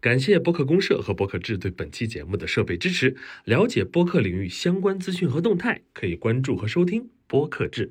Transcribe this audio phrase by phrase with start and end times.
[0.00, 3.14] 感谢播客公社和播客志对本期节目的设备支持。
[3.44, 7.90] 了解播客领域相关资讯和动态，可以关注和收听播客志。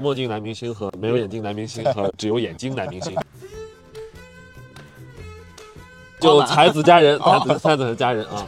[0.00, 3.16] 墨镜男明星和没有眼镜男明星和只有眼睛男明星，
[6.20, 8.46] 就才子佳人，才子才子和佳人啊。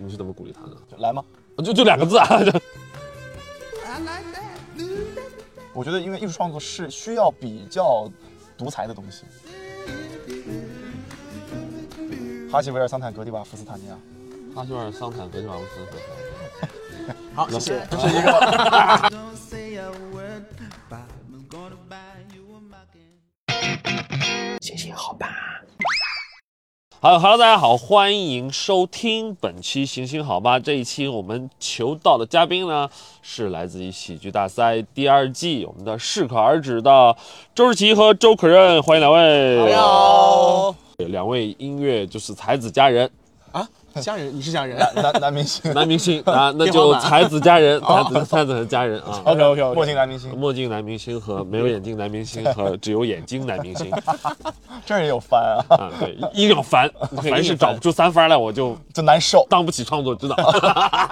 [0.00, 0.74] 你是怎么鼓励他的？
[0.96, 1.22] 来吗？
[1.62, 2.40] 就就两个字啊，
[5.78, 8.10] 我觉得，因为艺术创作是需要比较
[8.56, 9.24] 独裁的东西。
[12.50, 13.96] 哈希维尔桑坦格蒂瓦夫斯塔尼亚，
[14.52, 17.14] 哈希维尔桑坦格蒂瓦夫斯塔尼亚。
[17.32, 17.86] 好，谢谢。
[17.88, 18.28] 这是一个。
[24.60, 25.62] 行行好吧。
[27.00, 30.58] 好，Hello，大家好，欢迎收听本期行行好吧。
[30.58, 32.90] 这一期我们求到的嘉宾呢，
[33.22, 37.16] 是来自于喜剧大赛第二季我们的适可而止的
[37.54, 39.72] 周志奇和周可任，欢迎两位。
[39.76, 43.08] 好，两位音乐就是才子佳人。
[43.52, 43.68] 啊，
[44.02, 49.22] 佳人，你是佳人，男男明星，男明星啊， 那就才子佳人，才子才子和佳人啊。
[49.24, 53.90] OK OK OK，墨镜男明星，墨镜男明星和没有眼镜男明星和 只有眼睛男明星。
[54.86, 56.90] 这儿也有翻啊，啊，对，硬要翻，
[57.22, 59.46] 凡是找不出三番来，我就就难受。
[59.50, 60.34] 当不起创作指导。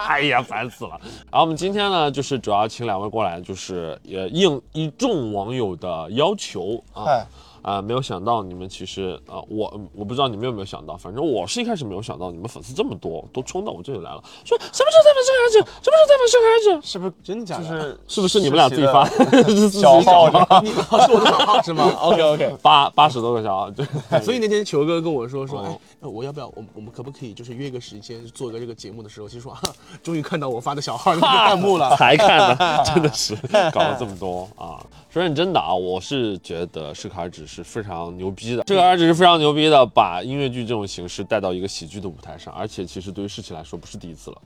[0.08, 0.98] 哎呀，烦死了。
[1.30, 7.26] 然后我们今天呢，就是主要请两位过来，就是也应一众网友的要求啊。
[7.66, 17.64] 嗨，啊、没有想到你们其实啊、我我不知道你们有没有想到，反正我是一开始没有想到你们粉丝这么多，都冲到我这里来了，说什么时候再粉生孩子，什么时候再粉生孩子，是不是真的假的？
[17.64, 19.04] 就是是不是你们俩自己发？
[19.42, 20.28] 是自己小号
[20.62, 22.56] 你 是我的小号是吗？OK OK。
[22.62, 23.84] 八八十多个小号，对，
[24.22, 29.60] 所以那天球哥跟我说说，我要不要我我们可不可以就是约个时间做个这个节目的时候，其实说啊，
[30.02, 31.96] 终于看到我发的小号那个弹幕了。
[31.96, 33.36] 才看的， 真的是
[33.72, 34.84] 搞了这么多啊！
[35.10, 44.36] 说认真的啊，我是觉得适可而止是非常牛逼的，适可而止是非常牛逼的，把音乐剧这种形式带到一个喜剧的舞台上，而且其实对于世奇来说不是第一次了。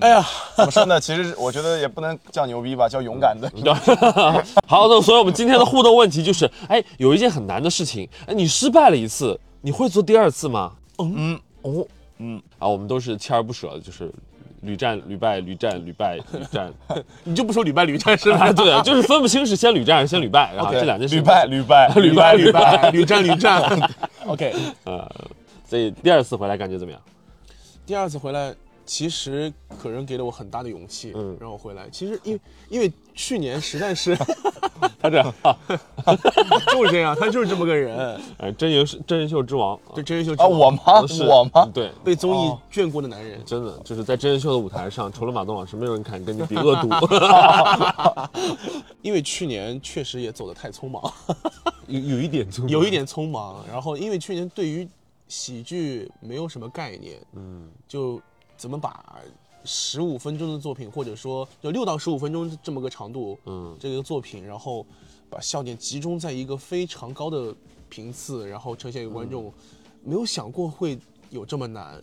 [0.00, 0.98] 哎呀，怎么说呢？
[0.98, 3.46] 其实我觉得也不能叫牛逼吧，叫勇敢的。
[4.66, 10.72] 好的，所以我们今天的互动问题就是，哎，有一件很难的事情，哎，你失败了一次，你会做第二次吗？
[10.98, 11.86] 嗯哦
[12.18, 14.12] 嗯，啊，我们都是锲而不舍的，就是
[14.60, 16.72] 屡战屡败，屡战屡败，屡战。
[17.24, 18.46] 你就不说屡败屡战是吧？
[18.46, 23.90] 啊，对，就是分不清是先屡战还是先屡败，然后 这两件事屡败屡败 屡败屡败屡战屡战。
[24.26, 24.52] OK，
[24.84, 25.10] 呃，
[25.64, 27.00] 所以第二次回来感觉怎么样？
[27.84, 31.88] 第二次回来，其实可人给了我很大的勇气，嗯让我回来。
[31.90, 34.16] 其实因为因为去年实在是
[35.00, 35.56] 他这样，啊
[36.72, 40.82] 就是这样，他就是这么个人，哎，真人真人秀之王啊对真人秀啊，我吗？
[41.26, 41.68] 我吗？
[41.72, 43.40] 对，被综艺哦眷顾的男人。
[43.44, 46.88] 真的就是在真人秀的舞台上，除了马东老师，没有人敢跟你比恶毒。
[49.02, 51.02] 因为去年确实也走得太匆忙，
[51.86, 53.64] 有有一点匆，有一点匆忙。
[53.70, 54.88] 然后因为去年对于
[55.28, 58.20] 喜剧没有什么概念，嗯，就
[58.62, 59.18] 怎么把
[59.64, 64.86] 十五分钟的作品，或者说就六到十五分钟这么个长度，嗯这个作品，然后
[65.28, 67.52] 把笑点集中在一个非常高的
[67.88, 69.52] 频次，然后呈现给观众，
[70.04, 70.96] 没有想过会
[71.30, 72.00] 有这么难，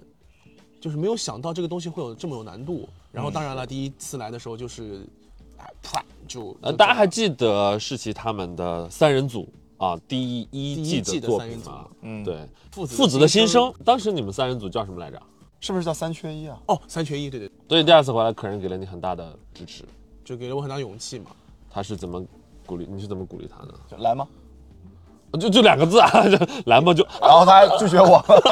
[0.82, 2.90] 就是没有想到这个东西会有这么有难度。
[3.10, 5.08] 然后当然了，第一次来的时候就是，
[5.56, 11.88] 啊，啪就呃，大家还记得世奇他们的三人组啊，第一季的作的三人组品吗？
[12.02, 15.22] 嗯，，对，父子父子的新生生，当时你们三人组叫什么来着？
[15.60, 16.58] 是不是叫三缺一啊？
[16.68, 19.84] 哦，三缺一，对对，所以第二次回来，可人给了你很大的支持。
[20.24, 21.32] 就给了我很大勇气嘛。
[21.70, 22.24] 他是怎么
[22.66, 22.88] 鼓励？
[22.90, 23.74] 你是怎么鼓励他的？
[23.90, 24.28] 就来吗？
[25.40, 28.16] 就就两个字啊， 就来嘛就然后他还拒绝我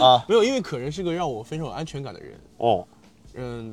[0.00, 2.40] 啊，没有，因为可人是个让我非常有安全感的人。
[2.56, 2.84] 哦，
[3.34, 3.72] 嗯，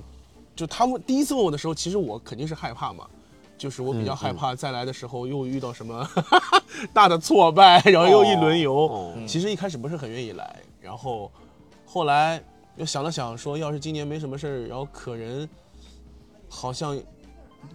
[0.56, 3.08] 就他们第一次问我的时候，其实我肯定是害怕嘛，
[3.58, 6.08] 就是我比较害怕再来的时候又遇到什么
[6.94, 8.76] 大的挫败，然后又一轮游。
[8.76, 11.32] 哦其实一开始不是很愿意来，然后
[11.92, 12.40] 后来
[12.76, 15.50] 又想了想，说要是今年没什么事儿，然后可人
[16.48, 16.96] 好像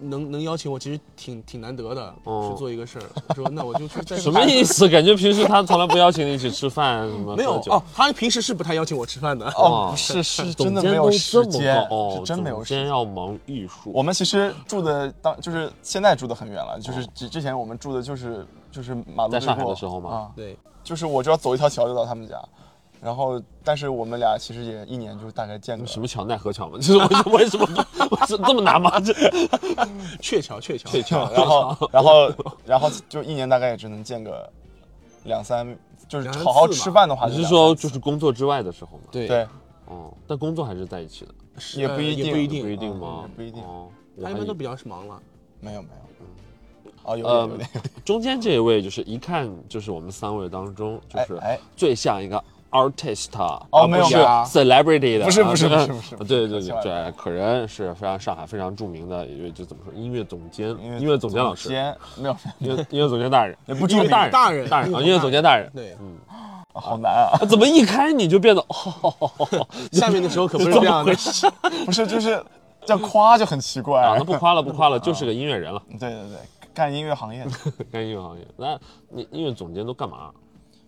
[0.00, 3.05] 能能邀请我，其实挺挺难得的，哦去做一个事儿。
[3.28, 4.88] 我说那我就去在什么意思？
[4.88, 7.34] 感觉平时他从来不邀请你一起吃饭什么？
[7.34, 9.46] 喝酒没有哦，他平时是不太邀请我吃饭的。
[9.56, 12.87] 哦，不 是，是真的没有时间，哦，是真没有时间。
[12.87, 13.90] 要忙艺术。
[13.93, 22.40] 我们其实住的当就是现在住的很远了，就是之之前我们住的就是就是马路上海过的时候嘛啊，对，就是我就要走一条桥就到他们家，
[23.05, 26.79] 然后但是我们俩其实也一年就大概见个什么桥奈何桥嘛？
[26.81, 27.67] 就是为什么
[28.11, 28.99] 为什么这么难吗？
[29.05, 29.12] 这
[30.23, 32.33] 鹊桥，鹊桥，鹊桥然后 然后
[32.65, 34.51] 然后就一年大概也只能见个
[35.25, 35.77] 两三，
[36.09, 39.05] 就是好好吃饭的话你是说就是工作之外的时候吗？
[39.12, 39.47] 对对，
[39.85, 41.35] 哦，但工作还是在一起的，
[41.77, 43.29] 也不一定不一定，不一定吗？
[43.37, 43.62] 不一定
[44.23, 45.21] 他一般都比较忙了。
[45.61, 51.39] 没有没有，哦，有呃点有，中间这一位就是一看就是我们三位当中就是
[51.77, 52.43] 最像一个
[52.75, 61.69] artist，哦而不是没有吧 celebrity 的，不是不是啊不是不是对对对对，可人是非常上海非常著名的一位，就怎么说音乐总监，音乐总监老师，
[62.19, 66.19] 没有，音乐音乐总监大人，也不著名音乐大人大人大人啊，音乐总监大人，对，嗯
[66.76, 67.38] 好难啊！
[67.41, 69.31] 啊怎么一开你就变得哦，
[69.93, 71.15] 下面的时候可不是这样的。
[71.87, 72.44] 不是，就是
[72.85, 74.03] 这样夸就很奇怪。
[74.03, 76.38] 啊，那不夸了不夸了，就是个音乐人了，对对对，
[76.75, 77.50] 干音乐行业的。
[77.93, 78.44] 干音乐行业。
[78.56, 78.77] 那
[79.09, 80.32] 你音乐总监都干嘛？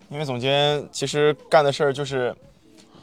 [0.08, 2.34] 音乐总监其实干的事儿就是，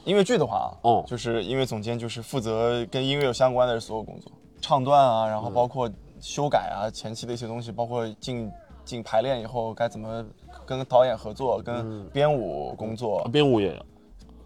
[0.05, 1.03] 音乐剧的话啊，哦。
[1.05, 5.89] 就是音乐总监就是负责跟音乐有相关的所有工作，唱段啊，然后包括
[6.21, 8.49] 修改啊，前期的一些东西，包括进
[8.85, 10.25] 进排练以后该怎么
[10.65, 13.85] 跟导演合作，跟编舞工作，编舞也有，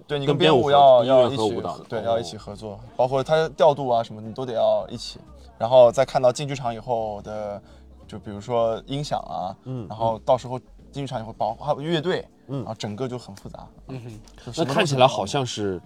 [0.08, 5.20] 对你跟编舞要要一起对要一起合作，包括它调度啊什么，你都得要一起。
[5.60, 7.62] 然后再看到进剧场以后的，
[8.08, 10.60] 就比如说音响啊，嗯然后到时候
[10.92, 13.68] 进剧场以后包还有乐队，嗯啊整个就很复杂。
[13.88, 14.20] 嗯
[14.56, 15.82] 那看起来好像是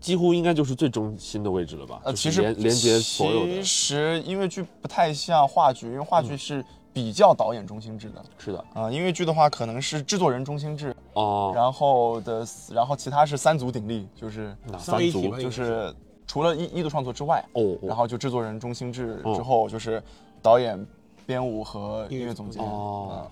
[0.00, 2.00] 几乎应该就是最中心的位置了吧？
[2.04, 15.92] 呃，其实连连接所有其，实音乐剧不太像话剧，因为话剧是比较导演中心制的是的啊、音乐剧的话可能是制作人中心制，哦，然后的然后其他是三足鼎立，就是哪三位三组一体就是
[16.26, 20.02] 除了一一度创作之外，哦，然后就制作人中心制哦之后就是
[20.40, 20.86] 导演、
[21.24, 22.62] 编舞和音音乐乐总监。
[22.62, 23.30] 哦嗯，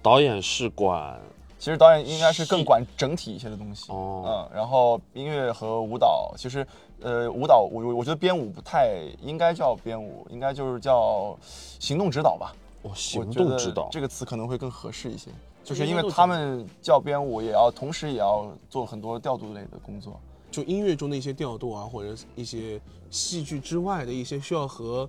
[0.00, 1.20] 导演是管
[1.58, 3.90] 其实导演应该是更管整体一些的东西。
[3.90, 6.66] 哦嗯，然后音乐和舞蹈，其实
[7.00, 8.90] 呃，舞蹈我我觉得编舞不太
[9.22, 11.36] 应该叫编舞，应该就是叫
[11.78, 12.54] 行动指导吧。
[12.82, 15.30] 哦行我觉得动指导这个词可能会更合适一些，
[15.62, 20.20] 就是因为他们叫编舞，也要同时也要做很多调度类的工作。
[20.50, 22.78] 就音乐中的一些调度啊，或者一些
[23.10, 25.08] 戏剧之外的一些需要和，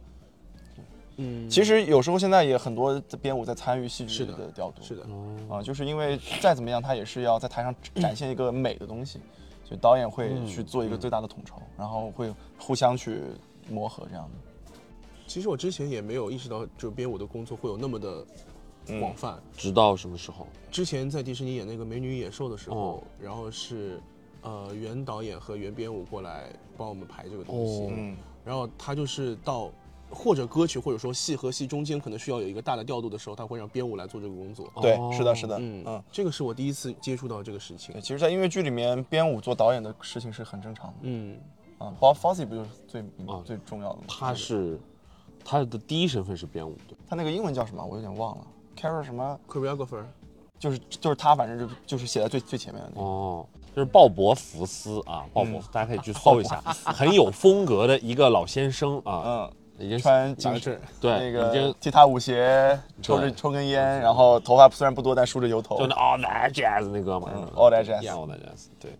[1.18, 4.82] 嗯，其实有时候现在也很多编舞在参与戏剧是的的调度。
[4.82, 5.58] 是的，哦。
[5.58, 9.20] 啊、就是因为再怎么样，他也是要在台上展现一个美的东西，
[9.64, 13.22] 所以导演会嗯去做一个最大的统筹，然后会互相去
[13.70, 14.82] 磨合这样的。
[15.28, 18.26] 其实我之前也没有意识到，就编舞的工作会有那么的
[18.88, 19.42] 嗯广泛。
[19.58, 20.46] 直到什么时候？
[20.70, 23.04] 之前在迪士尼演那个《美女与野兽》的时候，哦。
[23.20, 24.00] 然后是
[24.42, 27.92] 呃原导演和原编舞过来帮我们排这个东西，哦。
[27.96, 29.72] 嗯，然后他就是到
[30.10, 34.72] 或者歌曲或者说戏和戏中间可能需要有一个大的调度的时候，他会让编舞来做这个工作。
[34.82, 38.02] 对，哦是的，是的，嗯嗯，这个是我第一次接触到这个事情对，。
[38.02, 40.94] 其实，在音乐剧里面，编舞做导演的事情是很正常的。
[41.02, 41.38] 嗯，
[41.78, 44.04] 啊，Bob Fosse 不就是最、啊最重要的吗？
[44.08, 44.80] 他是
[45.44, 47.84] 他的第一身份是编舞的，他那个英文叫什么？
[47.84, 48.48] 我有点忘了。
[48.78, 50.04] Carol 什么？choreographer，
[50.60, 53.06] 就是就是他，反正就就是写在最最前面的那个。
[53.08, 65.78] 哦，就是鲍勃福斯啊，鲍勃，大家可以去 搜一下，很有风格的一个老先生啊，嗯，已经穿紧身，对，那已经个踢踏舞鞋，抽着抽根烟，然后头发虽然不多，但梳着油头。
[65.78, 68.92] 就那 All That Jazz 那歌嘛嗯，All That Jazz All That Jazz，对。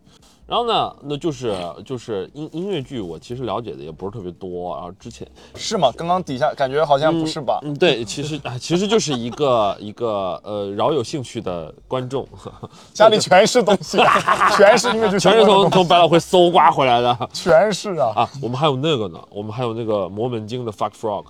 [0.48, 4.76] 然后呢，那就是就是音音乐剧，我其实了解的也不是特别多。
[4.76, 5.92] 然后之前是吗？
[5.98, 7.60] 刚刚底下感觉好像不是吧？
[7.64, 12.28] 嗯，对，其实啊，其实就是一个 一个呃饶有兴趣的观众，
[12.94, 13.98] 家里全是东西，
[14.56, 18.30] 全是音乐剧全是从从百老汇搜刮回来的全是啊啊。
[18.42, 21.26] 我们还有那个呢，我们还有那个魔门经的 Fuck Frog，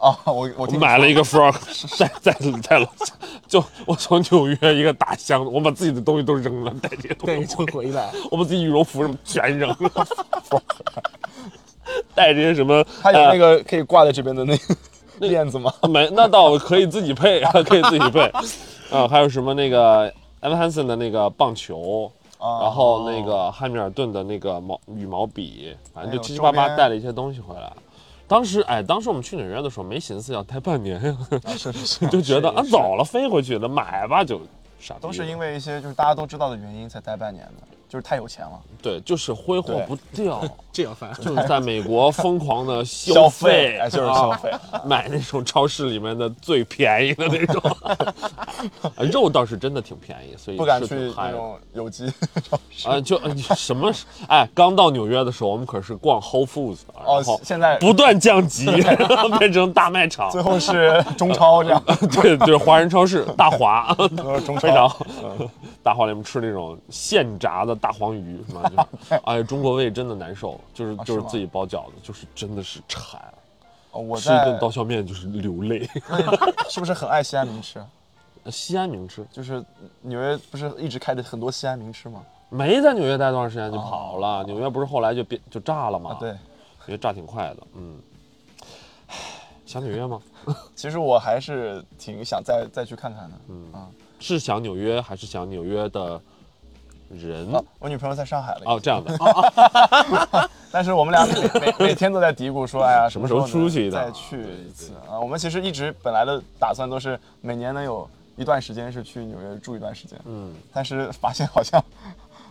[0.00, 0.18] 啊！
[0.24, 1.54] 我我我买了一个 frog，
[1.98, 2.32] 在在
[2.62, 3.14] 在楼下，
[3.46, 8.10] 就我从纽约一个大箱子，我把自己的东西都扔了，带这些东西就回来。
[8.30, 10.06] 我把自己羽绒服什么全扔了，
[12.14, 14.76] 带这些什么，还有那个、可以挂在这边的那个
[15.18, 15.72] 链子吗？
[15.82, 18.20] 呃没，那倒可以自己配，可以自己配，
[18.90, 22.10] 啊，还有什么那个 Evan Hansen 的那个棒球。
[22.38, 27.70] 啊然后那个汉密尔顿的那个毛羽毛笔，反正就七七八八带了一些东西回来。
[28.30, 31.02] 当时哎，当时我们去纽约的时候没寻思要待半年。
[31.02, 31.16] 呀，
[31.58, 32.70] 是是是，就觉得啊是。
[32.70, 34.40] 走了飞回去的，买吧就
[34.78, 35.00] 傻逼。
[35.00, 38.52] 都是因为一些就是大家都知道的原因才待半年的，就是太有钱了。
[38.80, 40.40] 对，就是挥霍不掉，
[40.72, 44.48] 这样翻，就是在美国疯狂的消消费就是消费。
[44.50, 47.60] 啊买那种超市里面的最便宜的那种，
[48.96, 52.10] 啊 肉倒是真的挺便宜，所以不敢去那种有机
[52.86, 53.92] 啊，就呃什么
[54.28, 58.66] 哎，刚到纽约的时候，我们可是逛 Whole Foods，然哦后，现在不断降级，
[59.38, 60.30] 变成大卖场。
[60.30, 61.82] 最，后是中超这样，
[62.12, 63.92] 对，就是华人超市大华，
[64.60, 64.88] 非常。
[64.88, 64.96] 超。
[65.82, 68.70] 大华里面吃那种现炸的大黄鱼，是吧？
[68.70, 73.20] 就 是哎，中国胃真的难受，就是就是自己包饺子，就是真的是馋，
[73.92, 75.88] 哦我吃一顿刀削面就是流泪。
[76.68, 77.84] 是不是很爱西安名吃？
[78.50, 79.62] 西安名吃就是
[80.00, 82.22] 纽约不是一直开着很多西安名吃吗？
[82.48, 86.10] 没在纽约待多长时间就跑了，纽约不是后来就变就炸了吗？
[86.12, 86.38] 啊，对，纽
[86.88, 87.98] 约炸挺快的，嗯。
[89.06, 89.14] 唉
[89.66, 90.20] 想纽约吗？
[90.74, 93.36] 其实我还是挺想再再去看看的。
[93.48, 96.20] 嗯啊是想纽约还是想纽约的
[97.10, 97.46] 人？
[97.52, 98.60] 哦，我女朋友在上海了。
[98.66, 99.16] 哦，这样的，
[100.72, 105.18] 但是我们俩每每每天都在嘀咕说，哎呀，什么时候能出去一趟再去一次啊？
[105.20, 111.82] 我们其实一直本来的打算都是每年能有一段时间是去纽约住一段时间，嗯，但是发现好像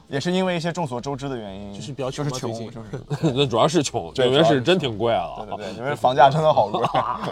[0.09, 2.89] 也是因为一些众所周知的原因，就是比较就是穷，就是。
[3.35, 6.81] 那主要是穷，对纽约主要是真挺贵了，对对对， 因为房价真的好贵，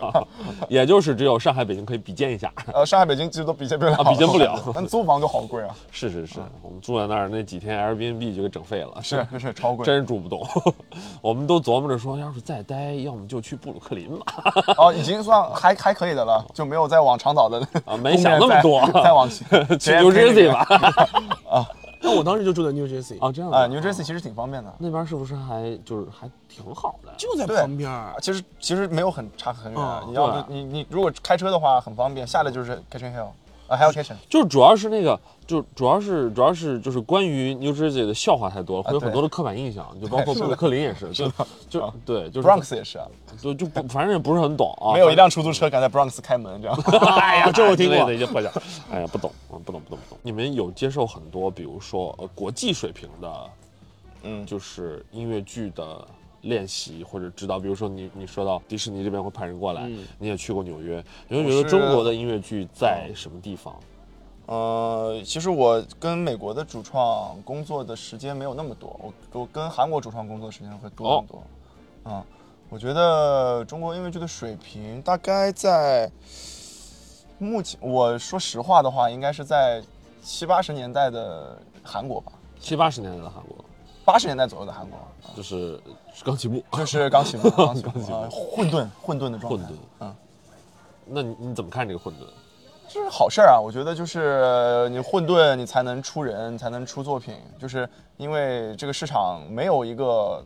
[0.69, 2.53] 也就是只有上海、北京可以比肩一下。
[2.71, 4.59] 呃，上海、北京其实都比肩不了，啊比肩不了。
[4.75, 9.83] 但租房就好贵啊，是是是，我们住在那儿那几天 Airbnb 就给整废了，是是是超贵。
[9.83, 10.47] 真是住不动。
[11.19, 14.25] 我们都琢磨着说，要是再待，要么就去布鲁克林吧。
[14.77, 18.85] 哦，已经算还还可以的了，就没有再往长岛的啊没想那么多。
[18.91, 19.47] 再再往前
[19.79, 20.67] 去 New Jersey 吧。
[22.07, 24.73] 那我当时就住在 New Jersey，啊，这样的啊，New Jersey 其实挺方便的。
[24.79, 27.11] 那边是不是还就是还挺好的？
[27.17, 28.15] 就在旁边儿。
[28.21, 33.27] 其实其实没有很差很远，嗯你要不你你如果开车的话很方便，下来就是 Kitchen Hill
[33.67, 41.29] 啊，还有 Kitchen 就是主要是那个，就主要是主要是就是关于 New Jersey 的笑话太多了，会有很多的刻板印象，就包括布鲁克林也是，就
[41.69, 43.05] 就对，就是 Bronx 也是啊，
[43.41, 46.77] 就就不反正也不是很懂啊，没有一辆出租车敢在 Bronx 开门这样。
[47.19, 48.51] 哎呀，这我听过的一些破讲，
[48.89, 50.17] 哎呀，不懂，啊，不懂，不懂，不懂。
[50.21, 53.49] 你们有接受很多，比如说呃国际水平的，
[54.23, 56.07] 嗯就是音乐剧的
[56.41, 63.75] 练习或者指导，比如说你你说到迪士尼这边会派人过来，嗯你也去过纽约，你会觉得中国的音乐剧在什么地方？
[64.45, 71.43] 呃，其实我跟美国的主创工作的时间没有那么多，我我跟韩国主创工作时间会多很多。
[72.03, 72.25] 啊、
[72.69, 76.09] 我觉得中国音乐剧的水平大概在
[77.37, 79.83] 目前，我说实话的话，应该是在
[80.23, 83.57] 七八十年代的韩国吧，七八十年代的韩国，
[84.07, 85.77] 八十年代左右的韩国，啊就是
[86.23, 90.15] 刚起步，就是刚起步，刚起步， 啊混沌混沌的状态，混沌嗯。
[91.05, 92.19] 那你你怎么看这个混沌？
[92.87, 93.59] 这是好事儿啊！
[93.59, 97.35] 我觉得就是你混沌，你才能出人，才能出作品。
[97.59, 100.41] 就是因为这个市场没有一个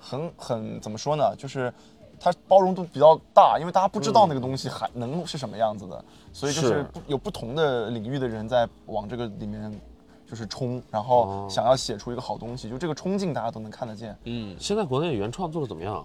[0.00, 1.32] 很很怎么说呢？
[1.38, 1.72] 就是
[2.18, 9.80] 它包容度比较大，因为大家不知道那个东西还能是什么样子的，所以就是有不同的领域的人在往这个里面
[10.28, 14.16] 就是冲，然后哦想要写出一个好东西，就这个冲劲大家都能看得见。
[14.24, 16.04] 嗯，现在国内原创做的怎么样？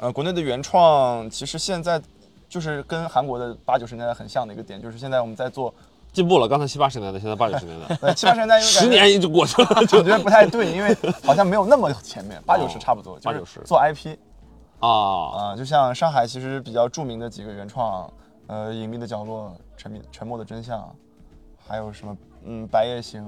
[0.00, 2.00] 呃，国内的原创其实现在
[2.48, 5.74] 就是跟韩国的八九十年代很像的一个点，就是现在我们在做
[6.12, 14.16] 进步了，刚才七八十年代，现在八九十年代，呃七八十年代，因为十觉年就过去了， 我觉得不太对，因为好像没有那么前面，八九十哦差不多，八九十做 IP
[14.78, 18.08] 啊，啊、就像上海其实比较著名的几个原创，
[18.46, 20.88] 呃，隐秘的角落、沉迷沉默的真相，
[21.66, 22.16] 还有什么
[22.48, 23.22] 嗯白夜行，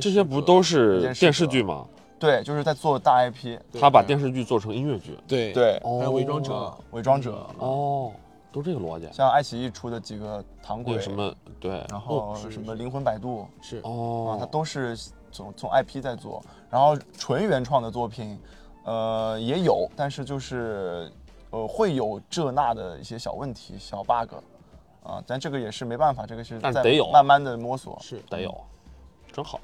[0.00, 1.84] 这些不都是电视剧吗？
[2.18, 8.12] 对，就是在做大 IP，他把电视剧做成音乐剧，对，对，哦还有伪装者，伪装者，哦，
[8.52, 9.08] 都这个逻辑。
[9.10, 14.96] 像爱奇艺出的几个糖鬼什，么，对，然后什么灵魂摆渡是啊，哦，它都是
[15.32, 18.38] 从从 IP 在做，然后纯原创的作品，
[18.84, 21.10] 呃也有，但是就是
[21.50, 24.34] 呃会有这那的一些小问题、小 bug，
[25.02, 27.98] 啊，但这个也是没办法，这个是在但得有慢慢的摸索。
[28.00, 28.54] 是得有，
[29.32, 29.60] 真好。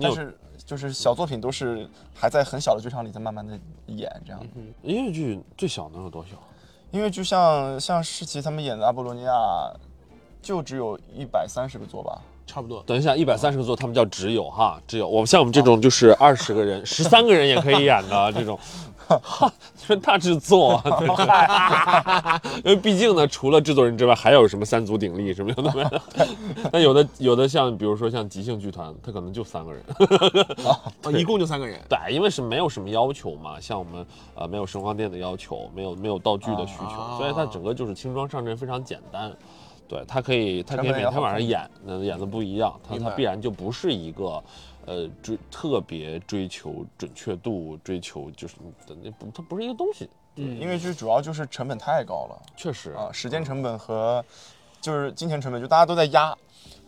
[0.00, 4.40] 但是就是小作品都是还在很小的剧场里在慢慢的演这样。
[4.82, 6.36] 音乐剧最小能有多小？
[6.90, 9.32] 因为就像像世奇他们演的《阿波罗尼亚》，
[10.40, 12.22] 就只有一百三十个座吧。
[12.46, 12.82] 差不多。
[12.86, 18.58] 等一下，一百三十个座，他们叫只有哈，只有我们像我们这种就是二十个人、十三个人也可以演的这种，
[19.06, 20.82] 哈，就是大制作，
[22.64, 26.02] 因为毕竟呢，除了制作人之外，还有什么三足鼎立什么有的没的。
[26.72, 29.82] 那有的有的像比如说像即兴剧团，他可能就三个人，
[30.66, 30.78] 啊，
[31.12, 31.80] 一共就三个人。
[31.88, 39.30] 对，因为是没有什么要求嘛，像我们呃没有声光电的要求，没有没有道具的需求，啊所以它整个就是轻装上阵，非常简单。
[39.88, 44.42] 对，他可以他可以每天晚上演，那演的不一样，它明白它必然就不是一个。
[44.86, 48.56] 呃，追特别追求准确度，追求就是
[49.02, 54.22] 那不，它不是一个东西，嗯音乐剧主要就是成本太高了确实啊，时间成本和
[54.82, 56.36] 就是金钱成本，就大家都在压，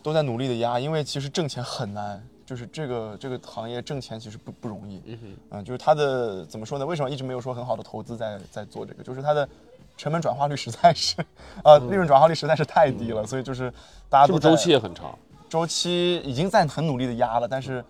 [0.03, 2.23] 都在努力的压，因为其实挣钱很难。
[2.45, 5.01] 就是这个这个行业挣钱其实不不容易，
[5.49, 6.85] 嗯就是它的怎么说呢？
[6.85, 9.03] 为什么一直没有说很好的投资在在做这个？
[9.03, 9.49] 就是它的
[9.97, 11.15] 成本转化率实在是，
[11.65, 13.73] 呃，利润转化率实在是太低了，所以就是
[14.07, 15.17] 大家都周期也很长？
[15.49, 17.83] 周期已经在很努力的压了，但是，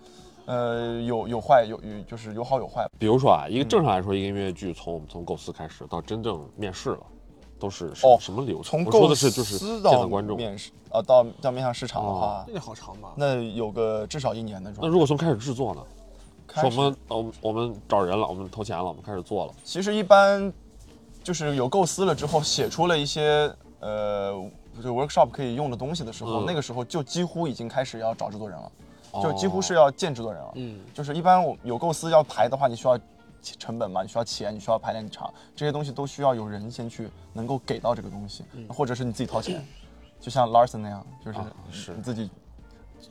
[0.46, 2.88] 呃，有有坏有有就是有好有坏。
[2.98, 7.02] 比如说啊，嗯一个正常来说，一个音乐剧从我们从构思开始到真正面试了，
[7.58, 8.64] 都是什哦什么流程？
[8.64, 10.36] 从我说构的是就是思见到到观众。
[10.36, 13.12] 面试，啊，到到面向市场的话哦，那个好长吧？
[13.16, 14.72] 那有个至少一年的。
[14.80, 15.82] 那如果从开始制作呢？
[16.46, 19.52] 开始说我们我们我们找人了，我们投钱了，我们开始做了。
[19.64, 20.50] 其实一般
[21.28, 24.32] 就是有构思了之后，写出了一些呃，
[24.82, 26.46] 就 workshop 可以用的东西的时候，嗯。
[26.46, 28.72] 那个时候就几乎已经开始要找制作人了，
[29.10, 30.52] 哦就几乎是要见制作人了。
[30.54, 32.98] 嗯，就是一般我有构思要排的话，你需要
[33.42, 39.62] 成本嘛，你需要钱，你需要排练场，这些东西都需要有人先去能够给到这个东西，或者是你自己掏钱，
[40.18, 41.92] 就像 Larson 那样，就是嗯啊是。
[41.94, 42.30] 你自己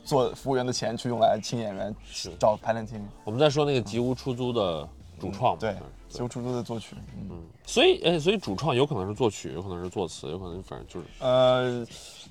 [0.02, 1.94] 做服务员的钱去用来请演员，
[2.36, 3.00] 找排练厅。
[3.22, 4.88] 我们在说那个吉屋出租的
[5.20, 5.76] 主创嘛，对
[6.18, 11.86] 由出租的作曲，嗯，所以哎，所以主创有可能是作曲，有可能是作词，有可能反正就是呃，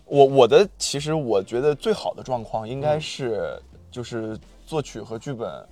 [0.05, 5.65] 我我的其实我觉得最好的状况应该是就是作曲和剧本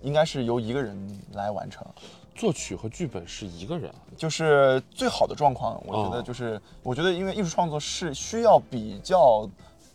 [0.00, 1.86] 应该是由一个人来完成。
[2.34, 3.92] 作曲和剧本是一个人。
[4.16, 6.10] 就是最好的状况，我觉哦。
[6.10, 9.48] 得就是，我觉得因为艺术创作是需要比较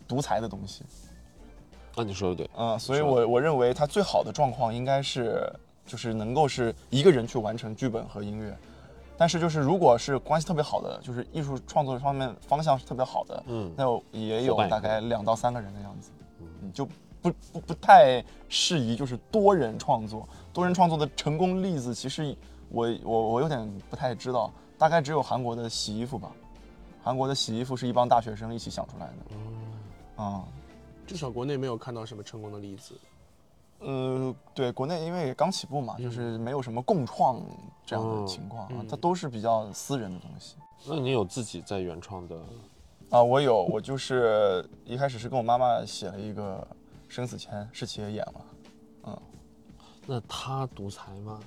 [0.06, 0.84] 独裁的东西，
[1.96, 5.52] 啊，你说的对，嗯，所以我我认为它最好的状况应该是
[5.88, 8.56] 就是能够是一个人去完成剧本和音乐，
[9.16, 16.10] 但是就是如果是关系特别好的，就是艺术创作方面方向是特别好的，嗯那也有大概两到三个人的样子，
[16.62, 16.86] 嗯，就
[17.22, 22.36] 不不不太适宜就是多人创作，多人创作的成功例子其实
[22.68, 26.30] 我我我有点不太知道，大概只有韩国的洗衣服吧，
[27.02, 29.12] 韩国的洗衣服是一帮大学生一起想出来的，
[30.18, 30.44] 嗯。
[31.06, 32.94] 至少国内没有看到什么成功的例子。
[33.80, 37.40] 呃，对，国内因为刚起步嘛，就是没有什么共创
[37.86, 40.56] 这样的情况啊，它都是比较私人的东西
[40.86, 42.36] 那你有自己在原创的？
[43.10, 43.22] 啊。
[43.22, 46.66] 我有，我就是一开始是跟我妈妈写了一个
[47.08, 48.44] 生死签，世奇也演了。
[49.04, 49.18] 嗯
[50.06, 51.38] 那他独裁吗？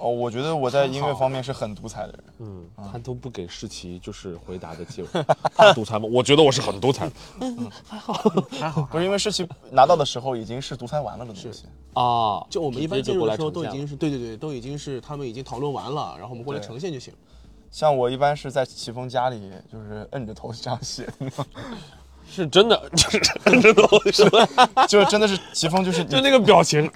[0.00, 2.24] 哦，我觉得我在音乐方面是很独裁的人。
[2.38, 5.22] 嗯，他都不给世奇就是回答的机会。
[5.54, 6.08] 他独裁吗？
[6.10, 8.14] 我觉得我是很独裁嗯，还好，
[8.58, 12.42] 还 好不是因为世奇拿到的时候已经是独裁完了的东西，啊。
[12.48, 17.12] 就我们一般直接就过来进入的时都已经是对对对，都已经是他们已经讨论完了，然后我们过来呈现就行。
[17.70, 19.38] 像我一般是在奇峰家里
[19.70, 21.30] 就是摁着头这样写的
[22.28, 24.86] 是真的，就是真的是吧？
[24.88, 26.90] 就真的是奇峰就是就那个表情，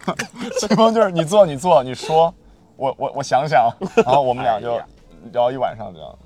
[0.59, 2.33] 奇峰就是你做你做你说，
[2.77, 3.71] 我我我想想，
[4.05, 4.81] 然后我们俩就
[5.33, 6.19] 聊一晚上这样。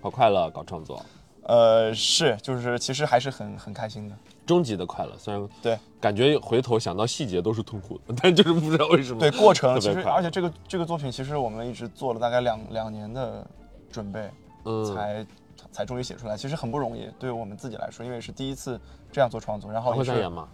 [0.00, 1.00] 好快乐，搞创作，
[1.44, 4.16] 呃，是，就是其实还是很很开心的。
[4.44, 5.12] 终极的快乐。
[5.16, 9.20] 虽然对感觉回头想到细节都是痛苦的，但就是不知道为什么。
[9.20, 13.46] 对，过程其实而且这个这个作品其实我们一直做了大概两两年的
[13.92, 14.28] 准备，
[14.64, 15.26] 嗯，才
[15.70, 18.80] 才终于写出来，其实很不容易，对于我们自己来说，因为是第一次
[19.12, 20.48] 这样做创作，然后还会再演吗？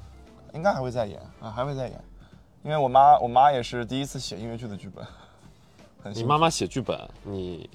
[0.52, 1.98] 应该还会再演啊，还会再演，
[2.68, 5.02] 因为我妈我妈也是第一次写音乐剧的剧本，
[6.02, 7.70] 很你妈妈写剧本，你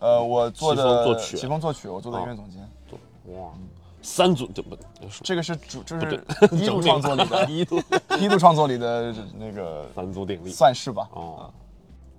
[0.00, 2.66] 呃，我做的作曲齐峰作曲，我做的哦音乐总监。
[3.26, 3.52] 哇，
[4.00, 4.74] 三组就不
[5.22, 6.16] 这个是主，就是
[6.48, 7.82] 不一度创作里的 一度
[8.18, 10.48] 一度创作里的那个 三足鼎立。
[10.48, 11.06] 算是吧。
[11.12, 11.52] 哦，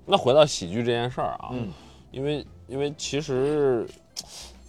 [0.05, 1.73] 那回到喜剧这件事儿啊，嗯
[2.11, 3.89] 因为因为其实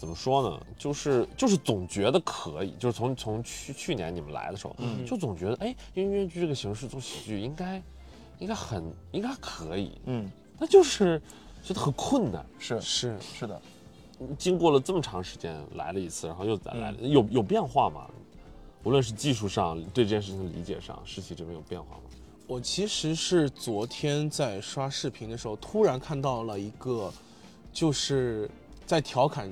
[0.04, 7.82] 怎么说呢，就是就是总觉得可以，就是从从去去年你们来的时候，嗯就总觉得哎，音乐剧这个形式做喜剧应该
[8.38, 11.18] 应该很应该可以，嗯，那就是
[11.62, 12.44] 觉得很困难。
[12.58, 13.58] 是是是的。
[14.38, 18.06] 经过了这么长时间来了一次，然后又再来了，嗯有有变化吗？
[18.84, 22.02] 无论是技术上对这件事情的理解上，实习这边有变化吗？
[22.46, 27.10] 我其实是昨天在刷视频的时候，突然看到了一个，
[27.72, 28.50] 就是
[28.84, 29.50] 在调侃，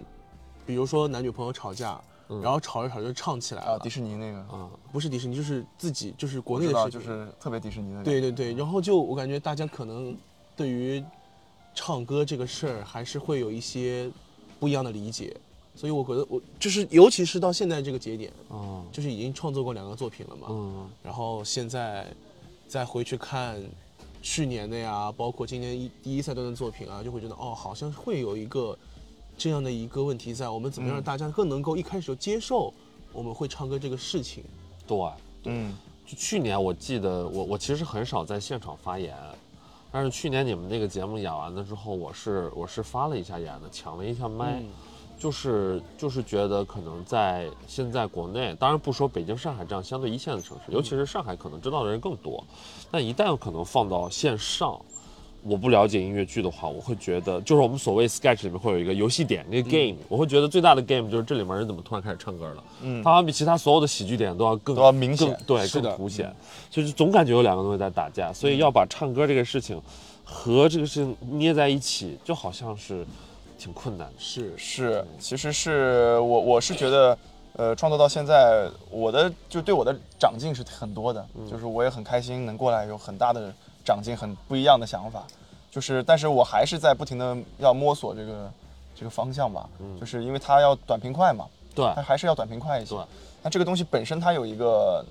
[0.66, 2.00] 比如说男女朋友吵架，
[2.42, 3.72] 然后吵着吵着就唱起来了。
[3.72, 6.90] 啊，迪士尼那个，啊，不是迪士尼，就是自己，就是国内的。
[6.90, 8.02] 就是特别迪士尼的。
[8.02, 10.16] 对，对对，然后就我感觉大家可能
[10.56, 11.02] 对于
[11.74, 14.10] 唱歌这个事儿还是会有一些
[14.60, 15.34] 不一样的理解，
[15.74, 22.06] 所以我觉得我就是尤其是到现在这个节点，嗯，就是已经创作过两个作品了嘛，嗯，然后现在
[22.68, 23.60] 再回去看
[24.20, 28.78] 去年的呀，包括今年一第一赛段的作品啊，就会觉得哦，好像会有一个
[29.42, 32.72] 这样的一个问题在，我们怎么样让大家更能够一开始就接受
[33.12, 34.44] 我们会唱歌这个事情？
[34.86, 34.96] 对。
[35.46, 35.76] 嗯，
[36.06, 39.16] 就去年我记得我我其实很少在现场发言，
[39.90, 44.68] 但是去年你们那个节目演完了之后，我是我是发了一下言的，抢了一下麦，嗯
[45.18, 52.44] 就是就是觉得可能在现在国内，当然不说北京、上海这样相对一线的城市，尤其是上海，可能知道的人更多，
[52.92, 54.80] 但一旦可能放到线上。
[55.42, 65.28] 我不了解音乐剧的话，我会觉得就是我们所谓 sketch 里面会有一个游戏点，那个 game，、我会觉得最大的 game 就是这里面人怎么突然开始唱歌了，嗯，它好像比其他所有的喜剧点都要更都要明显。
[65.28, 66.32] 更对，更凸显，
[66.70, 69.80] 就是总感觉有两个东西在打架，所以要把唱歌这个事情
[70.24, 73.04] 和这个事情捏在一起，就好像是
[73.58, 74.14] 挺困难的。
[74.18, 77.18] 是是，其实是我我是觉得，
[77.54, 83.52] 呃，创作到现在，我的就对我的长进是很多的，就是我也很开心能过来有很大的
[83.84, 85.24] 长进，很不一样的想法。
[85.70, 88.52] 就是但是我还是在不停的要摸索这个
[88.94, 89.68] 这个方向吧，
[89.98, 91.90] 就是因为它要短平快嘛，对。
[91.94, 92.94] 它还是要短平快一些。
[92.94, 93.04] 对。
[93.42, 95.04] 那这个东西本身它有一个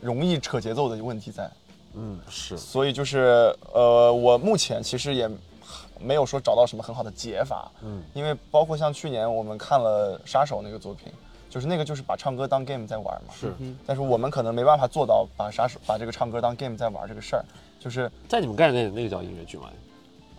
[0.00, 1.50] 容易扯节奏的问题在，
[1.94, 5.30] 嗯，是，所以就是呃，我目前其实也
[6.00, 11.12] 没有说找到什么很好的解法，嗯，因为包括像去年我们看了《杀手》那个作品，
[11.48, 13.52] 就是那个就是把唱歌当 game 在玩嘛，是。
[13.86, 17.44] 但是我们可能没办法做到把杀手把这个唱歌当 game 在玩这个事儿，
[17.86, 19.68] 就是在你们概念里那个叫音乐剧吗？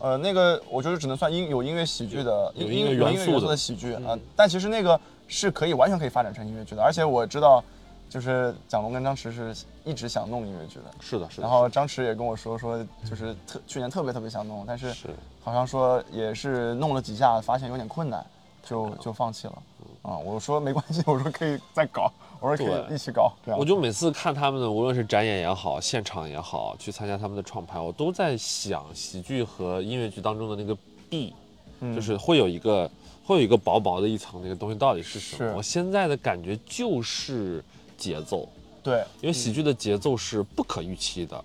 [0.01, 7.63] 呃那个我觉得只能算音有音乐喜剧的有音音乐元素的嗯有音乐元素的喜剧啊、但其实那个是可以完全可以发展成音乐剧的，而且我知道
[8.09, 9.55] 就是蒋龙跟张弛是
[9.85, 11.43] 一直想弄音乐剧的，是的，是的。
[11.43, 15.07] 然后张弛也跟我说说，就是特去年特别特别想弄，但是是
[15.41, 18.25] 好像说也是弄了几下，发现有点困难，
[18.61, 19.63] 就就放弃了。
[20.01, 23.33] 啊，我说没关系，我说可以再搞，我说可以对一起搞。
[23.57, 30.77] 我就每次看他们的，无论是展演也好，现场也好，去参加他们的创排，我都在想喜剧和音乐剧当中的那个
[31.09, 31.33] 壁，
[31.79, 32.89] 嗯就是会有一个
[33.25, 35.53] 会有一个薄薄的一层，那个东西到底是什么？
[35.57, 37.63] 我现在的感觉就是
[37.97, 38.47] 节奏，
[38.83, 41.43] 对，因为喜剧的节奏是不可预期的，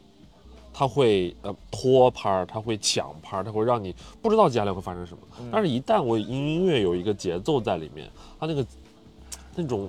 [0.73, 5.19] 它会呃拖拍儿，它会抢拍儿，它会让你不知道接下来会发生什么。
[5.41, 8.67] 嗯但是，一旦我音乐有一个节奏在里面，它那个
[9.55, 9.89] 那种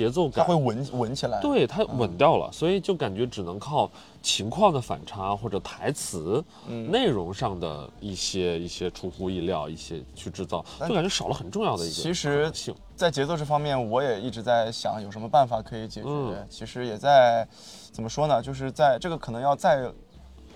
[0.00, 1.38] 节奏感它会稳稳起来。
[1.42, 3.90] 对它稳掉了，所以就感觉只能靠
[4.22, 12.50] 情况的反差或者台词、嗯内容上的一些一些出乎意料，一些去制造，就感觉少了很重要的一个其实。
[12.96, 16.08] 在节奏这方面，我也一直在想有什么办法可以解决。
[16.08, 17.46] 嗯其实也在
[17.92, 19.82] 怎么说呢，就是在这个可能要再，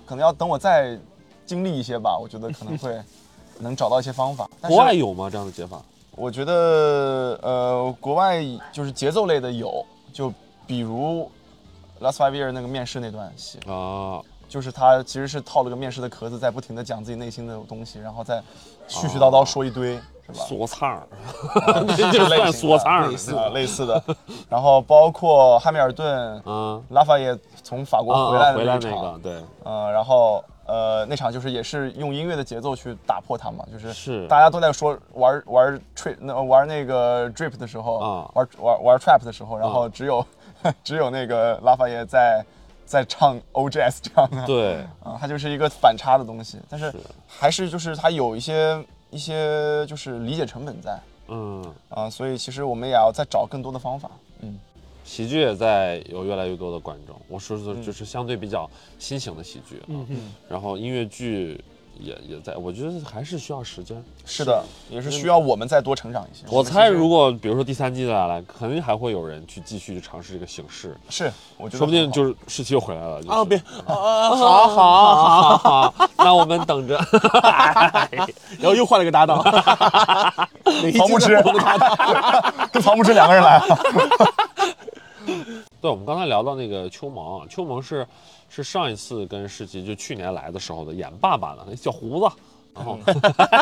[0.06, 0.98] 可能要等我再
[1.46, 3.00] 经历一些吧，我觉得可能会
[3.60, 4.48] 能找到一些方法。
[4.62, 5.30] 国外有吗？
[5.30, 5.82] 这样的解法？
[6.16, 10.32] 我觉得呃，国外就是节奏类的有，就
[10.66, 11.30] 比如
[12.04, 18.42] 《Last Five Year》那个面试那段戏，啊，就是他其实是套了个面试的壳子，在不停的讲自己内心的东西，然后再
[18.88, 19.96] 絮絮叨叨说一堆，
[20.26, 20.44] 是吧？
[20.46, 21.06] 说唱儿，
[21.96, 23.08] 这这算说唱儿。
[23.08, 24.02] 类似的，类似的。
[24.48, 34.26] 然后包括汉密尔顿、嗯，拉法也从法国啊回来的回来那场，那个，对，嗯，然后呃那场就是也是用音乐的节奏去打破它嘛，就是是。
[34.28, 38.30] 大家都在说玩玩 trip 那玩那个 drip 的时候，啊。
[38.34, 39.90] 玩玩玩 trap 的时候，然后啊。
[39.92, 40.26] 只有、
[40.82, 42.44] 只有那个拉法耶在
[42.86, 44.74] 在唱 OJS 这样的，对，
[45.04, 46.98] 啊，它就是一个反差的东西，但是是。
[47.26, 50.98] 还是就是它有一些一些就是理解成本在
[51.28, 54.23] 嗯，啊，所以其实我们也要再找更多的方法，嗯，
[55.04, 57.14] 喜剧也在有越来越多的观众。
[57.28, 60.00] 我说的就是相对比较新型的喜剧啊，
[60.48, 61.62] 然后音乐剧
[61.98, 64.02] 也也在，我觉得还是需要时间。
[64.24, 66.44] 是的，也是需要我们再多成长一些。
[66.50, 73.22] 我猜，如果果比如说第三季再来，肯定还会有人去继续尝试这个形式，是，我觉得说不定就是世奇又回来了。
[73.22, 75.58] 就是啊，别好好好好
[75.92, 76.96] 好，那我们等着。
[78.58, 79.40] 然后又换了个搭档，
[80.96, 82.68] 曹牧之季都不同的搭档。
[82.72, 83.60] 跟曹牧之两个人来，
[85.84, 88.06] 对，我们刚才聊到那个秋萌啊，秋萌是
[88.48, 92.34] 是上一次跟世奇就去年来的时候的演爸爸的那小胡子，
[92.74, 92.98] 然后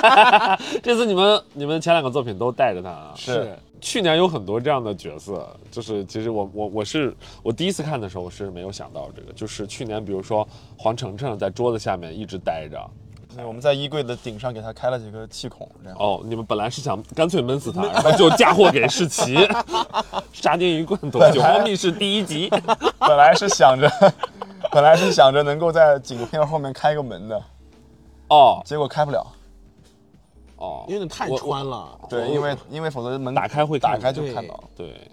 [0.81, 3.59] 这次你们你们前两个作品都带着他啊，是。
[3.81, 10.47] 去年有很多这样的角色，就是其实我我我是我第一次看的时候是没有想到这个，就是去年比如说
[10.79, 12.89] 黄澄澄在桌子下面一直待着，
[13.37, 15.99] 对，我们在衣柜的顶上给他开了几个气孔，这样。
[15.99, 19.37] 哦，你们本来是想干脆闷死他，然后就嫁祸给世奇，
[20.33, 22.51] 沙丁鱼罐头九号密室第一集，
[23.01, 23.91] 本来是想着，
[24.71, 27.43] 本来是想着能够在警片后面开个门的，
[28.29, 29.27] 哦结果开不了。
[30.57, 31.99] 哦，有点太我穿了。
[32.09, 34.63] 对，因为因为否则门打开会打开就看到。
[34.77, 35.11] 对，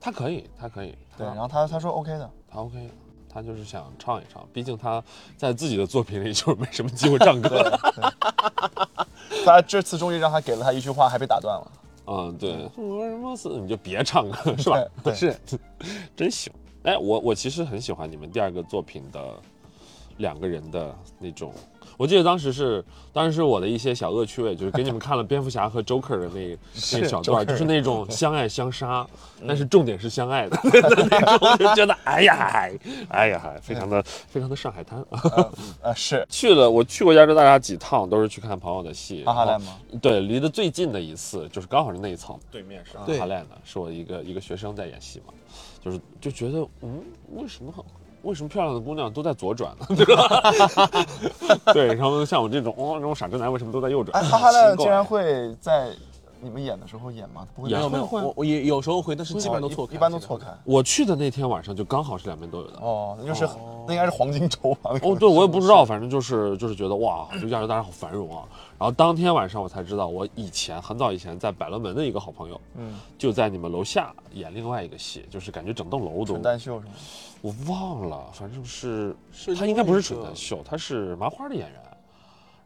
[0.00, 2.90] 他可以，他可以，对，然后他他说 OK 的，他 OK，
[3.34, 5.02] 他就是想唱一唱，毕竟他
[5.36, 7.80] 在自己的作品里就是没什么机会唱对歌。
[7.96, 9.44] 对。
[9.44, 11.72] 他这次终于让他给了他一句话，还被打断了。
[12.06, 14.78] 嗯，对，我什么死你就别唱歌是吧？
[15.02, 15.36] 对对 是，
[16.14, 16.52] 真行。
[16.84, 19.34] 哎，我我其实很喜欢你们第二个作品的
[20.18, 21.52] 两个人的那种。
[21.96, 26.58] 我记得当时是，当时是我的一些小恶趣味，就是给你们看了蝙蝠侠和 Joker 的那
[26.98, 29.06] 那小段，就是那种 相爱相杀，
[29.46, 32.76] 但是重点是相爱的 那种，就觉得哎呀嗨，
[33.10, 35.04] 哎呀嗨，非常的非常的上海滩。
[35.10, 39.22] 呃呃，是去了，我去过亚洲大厦几趟，都是去看朋友的戏。
[39.24, 39.78] 哈哈然后莱吗？
[40.02, 45.32] 对，离得最近的一次就是刚好是那一层对面是阿哈莱的，是我一个一个学生在演戏嘛，
[45.80, 47.70] 就是就觉得嗯，为什么
[48.24, 49.86] 为什么漂亮的姑娘都在左转呢？
[49.94, 50.52] 对吧？
[51.72, 54.18] 对，然后像我这种哦这种傻直男为什么都在右转？
[54.20, 55.90] 哎，哈哈乐竟然会在
[56.40, 57.46] 你们演的时候演吗？
[57.54, 60.18] 不会演没有我我也有时候会，但是基本上都错开，一一般都。
[60.18, 60.46] 错开。
[60.64, 62.78] 我去的那天晚上就刚好是两边都有的。
[62.80, 63.48] 哦，那就是
[63.86, 64.90] 那应该是黄金周吧？
[65.02, 68.44] 哦，对，我也不知道，反正就是就是觉得哇，就亚洲大厦好繁荣啊。
[68.78, 76.92] 然后当天晚上我才知道，我以前很早以前在百乐门的一个好朋友，嗯，就在你们楼下演另外一个戏，就是感觉整栋楼都纯单秀是吗？
[77.40, 81.80] 我忘了，反正是是他应该不是纯单秀，他是麻花的演员。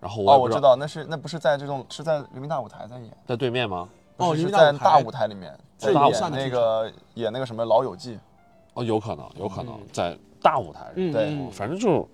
[0.01, 3.89] 然后我哦，我知道，那是那不是在这种是在人民大舞台在演，在对面吗？
[4.19, 8.15] 哦是在大舞台里面在是大舞演那个演那个什么《老友记》。
[8.75, 10.93] 哦，有可能，有可能嗯在大舞台上。
[10.97, 12.09] 嗯对哦反正就，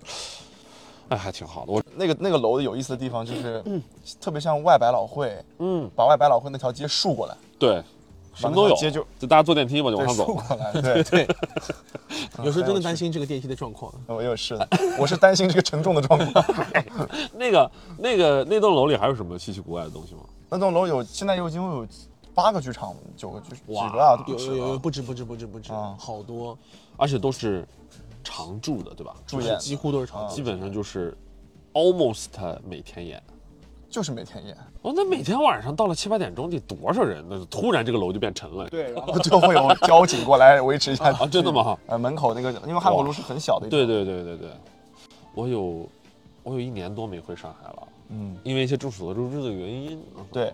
[1.09, 1.71] 哎，还挺好的。
[1.71, 3.63] 我那个那个楼的有意思的地方就是，
[4.19, 7.83] 特别像外百老汇，嗯，把外百老汇那条街竖过来，对，
[8.35, 8.69] 什么都有。
[8.69, 10.25] 那条街就就大家坐电梯嘛，就往上走。
[10.25, 11.27] 过来，对 对，
[12.43, 13.91] 有时候真的担心这个电梯的状况。
[14.07, 14.67] 我也是的，
[14.99, 16.45] 我是担心这个沉重的状况。
[17.33, 20.21] 那个那个那栋楼里还有什么稀奇古怪的东西吗？
[20.49, 21.87] 那栋楼有现在有已经有
[22.33, 24.23] 八个剧场，九个剧几哇个啊？
[24.27, 24.79] 有有有。
[24.79, 26.57] 不止不止不止不止啊，好多，
[26.97, 27.65] 而且都是
[28.23, 29.15] 常驻的，对吧？
[29.25, 31.17] 驻演几乎都是常啊驻基本上就是
[31.73, 32.27] almost
[32.67, 33.21] 每天演。
[33.95, 37.47] 就是每天演，哦，那每天晚上到了七八点钟得多少人呢？
[37.49, 38.67] 突然这个楼就变沉了。
[38.67, 41.77] 对，然后 就会有交警过来维持一下啊，真的吗？
[41.87, 44.49] 呃，门口那个，因为汉口路是很小的一条，对对对对对，
[45.33, 45.87] 我有
[46.43, 49.97] 我有一年多没回上海了，嗯，因为一些众所周知的原因。
[50.17, 50.51] 嗯对，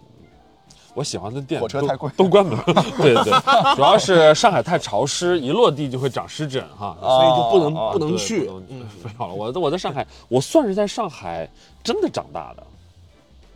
[0.93, 2.63] 我喜欢的店火车太贵都关门了。
[3.01, 6.95] 对对，主要是上海太潮湿，一落地就会长湿疹哈。
[7.01, 11.49] 所以就不能啊不能去嗯，不要了，我我在上海，我算是在上海
[11.83, 12.63] 真的长大的，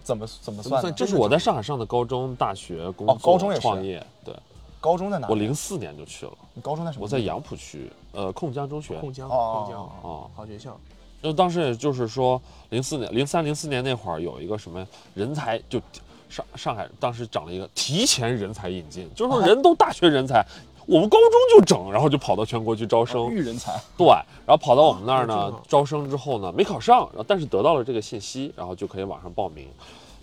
[0.05, 0.93] 怎么怎么怎么算？
[0.93, 4.05] 就是我在上海上的高中、大学、工作、哦高中也是创业。
[4.23, 4.33] 对，
[4.79, 5.27] 高中在哪？
[5.27, 7.03] 我零四年就去了，你高中在什么？
[7.03, 8.95] 我在杨浦区，呃，控江中学。
[8.99, 10.79] 控江，哦控江，啊，好学校。
[11.23, 12.39] 就当时也就是说，
[12.69, 15.81] 零四年、零三、零四年那会儿有一个什么人才，就
[16.29, 20.45] 上上海当时涨了一个提前人才引进，就是说人都大学人才，
[20.85, 23.29] 我们高中就整，然后就跑到全国去招生。
[23.31, 29.67] 育人才，对，然后跑到我们那儿呢哦，招生之后呢，没考上，然后但是得到了这个信息，然后就可以网上报名。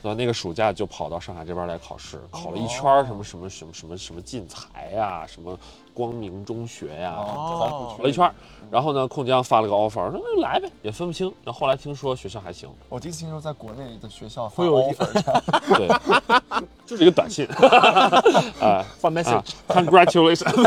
[0.03, 5.57] 然后那个暑假就跑到上海这边来考试，考了一圈儿什么什么什么什么什么进财呀，什么
[5.95, 8.35] 光明中学呀，哦跑了一圈儿。
[8.71, 11.33] 然后呢，控江发了个 offer，说那就来呗，也分不清。
[11.45, 15.07] 然后后来听说学校还行，我第一次听说在国内的学校会有 offer
[15.77, 15.89] 对，
[16.85, 17.47] 就是一个短信，
[18.61, 19.13] 啊发啊
[19.69, 20.53] message，，congratulations。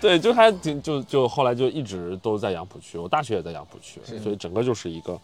[0.00, 5.18] 对，就还挺就就后来就一直都在杨浦区，我大学也在杨浦区，所以整个就是一个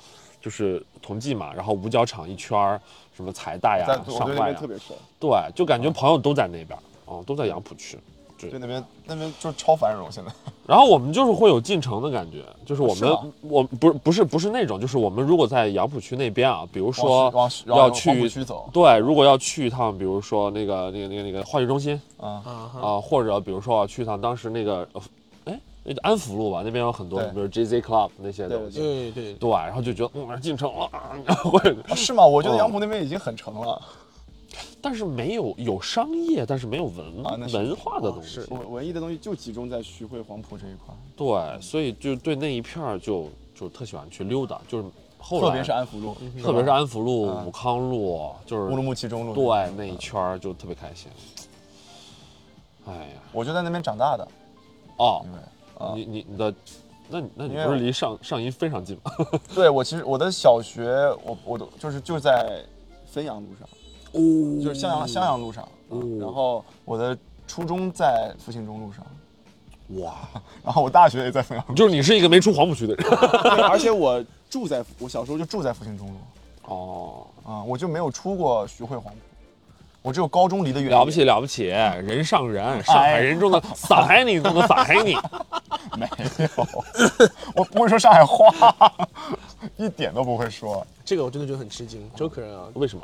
[0.44, 2.78] 就是同济嘛，然后五角场一圈儿，
[3.16, 7.98] 什么财大呀上外呀对那边特，别熟，对，就感觉朋友都在那边儿，哦，都在杨浦区。
[8.36, 10.30] 对那边那边就是超繁荣现在。
[10.68, 17.32] 然后我们就是会有进城的感觉，就是我们我不是不是不是那种，就是我们如果在杨浦区那边啊，比如说
[17.64, 18.28] 要去，
[18.70, 22.42] 对，如果要去一趟，比如说那个那个那个那个话剧中心啊，
[22.82, 24.86] 啊或者比如说要去一趟当时那个
[26.02, 28.78] 安福路吧，那边有很多，比如 JZ Club 那些东西。
[28.80, 30.90] 对对，对，然后就觉得嗯进城了，
[31.94, 32.24] 是吗？
[32.26, 33.80] 我觉得哦杨浦那边已经很成了。
[34.80, 38.28] 但是没有有商业，但是没有文、啊文化的东西。
[38.28, 44.84] 是文文艺的东西就集中在徐汇、黄浦这一块，对，所以就对那一片儿就就特喜欢去溜达，就是
[45.18, 49.34] 后来特别是安福路，特别是安福路、啊武康路，就是乌鲁木齐中路。
[49.34, 51.10] 对那一圈儿就特别开心。
[52.86, 54.28] 哎呀，我就在那边长大的，
[54.98, 55.24] 哦
[55.78, 56.54] 啊，你你你的，
[57.08, 59.12] 那你那你不是离上上音非常近吗？
[59.54, 60.90] 对我其实我的小学，
[61.24, 62.62] 我我都就是就在
[63.12, 63.68] 汾阳路上，
[64.12, 69.04] 哦，就是襄阳襄阳路上，哦然后我的初中在复兴中路上，
[70.00, 70.14] 哇，
[70.64, 73.04] 然后我大学也在汾阳，就是你是一个没出黄浦区的人。
[73.10, 76.14] 对而且我住在我小时候就住在复兴中路。
[76.66, 79.20] 哦，啊，我就没有出过徐汇黄浦，
[80.04, 85.16] 我只有高中离得远，了不起了不起，人上人，上海人中的 撒海你中的撒海你。
[85.96, 86.06] 没
[86.44, 86.66] 有，
[87.56, 88.52] 我不会说上海话，
[89.78, 93.02] 一点都不会说，这个我真的觉得很吃惊，周可人啊，为什么？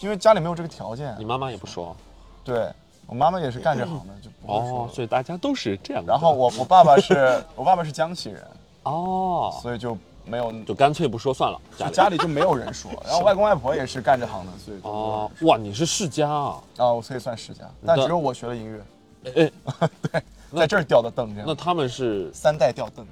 [0.00, 1.24] 因为家里没有这个条件你。
[1.24, 1.96] 妈妈也不说。
[2.44, 2.68] 对
[3.06, 4.90] 我妈妈也是干这行的，就不会说哦，。
[4.92, 6.12] 所以大家都是这样的。
[6.12, 8.46] 然后我我爸爸是我爸爸是江西人，
[8.82, 9.96] 哦，所以就
[10.26, 11.60] 没有就干脆不说算了。
[11.76, 12.90] 家里就家里就没有人说。
[13.04, 16.62] 然后外公外婆也是干这行的，所以就哦，哇，你是世家啊？
[16.76, 19.50] 啊，我可以算世家，但只有我学了音乐，哎，
[20.12, 20.22] 对
[20.56, 22.32] 在这儿吊的凳这样，那他们是？
[22.32, 23.06] 三代吊凳。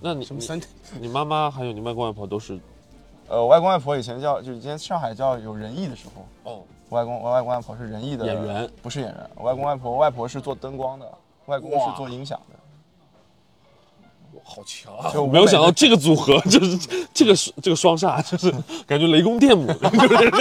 [0.00, 0.66] 那你你什么三代
[1.00, 2.58] 你妈妈还有你外公外婆都是？
[3.28, 9.30] 呃，外公外婆以前叫就以前上海叫有仁义的时候，哦，外公我外公外婆是仁义的演员，不是演员。
[9.36, 11.12] 外公外婆外婆是做灯光的，
[11.46, 12.56] 外公是做音响的。
[14.42, 15.10] 好强啊！
[15.12, 16.78] 就我没有想到这个组合， 就是
[17.12, 18.50] 这个这个双煞， 就是
[18.86, 20.32] 感觉雷公电母， 就是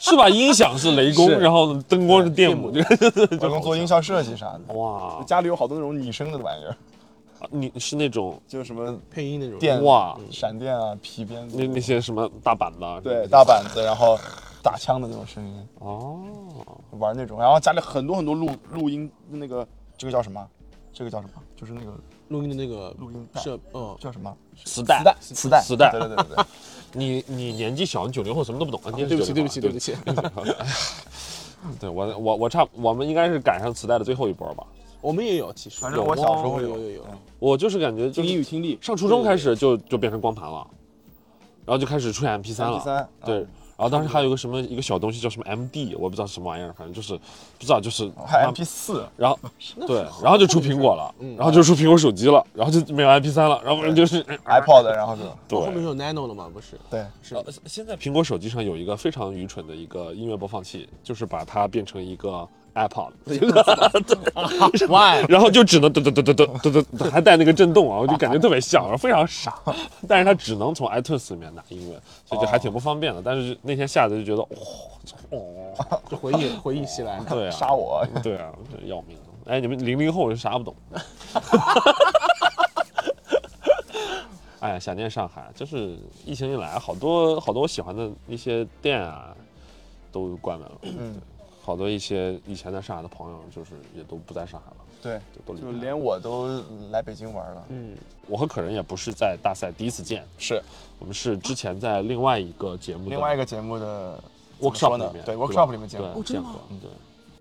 [0.00, 0.28] 是吧？
[0.28, 6.76] 音响是雷公，然后灯光是电母，就能做音效设计啥的，哇，家里有好多那种拟声的玩意儿，
[7.50, 9.58] 你是那种就是什么配音那种。
[9.58, 10.16] 电哇。
[10.30, 11.48] 闪电啊、皮鞭。
[11.52, 14.18] 那那些什么大板子啊，对大板子，然后
[14.62, 16.20] 打枪的那种声音，哦，
[16.98, 20.44] 玩那种，然后家里很多很多录录音那个这个叫什么？
[20.92, 21.32] 这个叫什么？
[21.56, 21.92] 就是那个
[22.32, 23.40] 录音的那个录音带。
[23.40, 24.34] 是嗯，叫什么？
[24.64, 24.98] 磁带。
[24.98, 25.90] 磁带，磁带，磁带。
[25.92, 26.44] 对对对对对。
[26.94, 29.94] 你你年纪小，你九零后什么都不懂，对不起对不起对不起，
[30.34, 30.66] 后啊。
[31.78, 31.88] 对。
[31.88, 34.66] 我我我差我们应该是赶上磁带的最后一波吧。
[35.00, 37.04] 我们也有其实，反正我小时候有有有有，
[37.38, 40.66] 我就是感觉就英语听力，上初中开始就就变成光盘了，
[41.64, 42.80] 然后就开始出现 MP 3 MP 了。
[42.80, 43.46] 三，对，
[43.82, 49.36] 然后当时还有个什么一个小东西叫什么 MD，我不知道什么玩意儿，反正就是不知道就是还 MP 四，然后
[49.88, 56.48] 对，然后就出苹果了，嗯然后就出苹果手机了，然后就没有 MP 三了，然后就是 iPod，然后就对后面就有 Nano 了嘛？
[56.52, 64.06] 不是，对，是呃，现在苹果手机上有一个非常愚蠢的一个音乐播放器，就是把它变成一个 iPod，Why？
[65.30, 69.58] 然后就只能嘚嘚嘚嘚嘚嘚嘚，还带那个震动啊，我就感觉特别像，然后非常傻。
[70.08, 73.20] 但是它只能从 iTunes 里面拿音乐，所以就还挺不方便的。
[73.22, 75.74] 但是那天下的就觉得，哇、哦，
[76.08, 79.16] 这回忆回忆袭来，对啊，杀我，对啊，这要命。
[79.46, 80.74] 哎，你们零零后是啥不懂？
[84.60, 89.34] 哎呀，想念上海，就是疫情一来，好多好多我喜欢的一些店啊，
[90.12, 90.74] 都关门了。
[90.82, 91.20] 嗯，
[91.62, 97.96] 好多一些以前在上海的朋友，就是也都不在上海了，对，都连我都来北京玩了，嗯，
[98.26, 100.60] 我和可人也不是在大赛第一次见，是。
[100.98, 104.16] 我们是之前在另外一个节目另外一个节目的
[104.60, 106.90] workshop 里面，对 workshop 里面见见过，对。